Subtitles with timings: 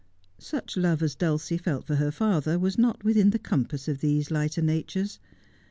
[0.39, 4.31] Such love as Dulcie felt for her fathei was not within the compass of these
[4.31, 5.19] lighter natures.